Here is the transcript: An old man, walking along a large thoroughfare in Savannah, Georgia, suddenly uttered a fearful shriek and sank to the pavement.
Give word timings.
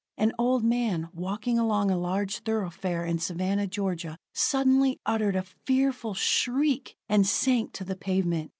An 0.17 0.33
old 0.39 0.63
man, 0.63 1.09
walking 1.13 1.59
along 1.59 1.91
a 1.91 1.95
large 1.95 2.39
thoroughfare 2.39 3.05
in 3.05 3.19
Savannah, 3.19 3.67
Georgia, 3.67 4.17
suddenly 4.33 4.97
uttered 5.05 5.35
a 5.35 5.43
fearful 5.43 6.15
shriek 6.15 6.95
and 7.07 7.27
sank 7.27 7.71
to 7.73 7.83
the 7.83 7.95
pavement. 7.95 8.49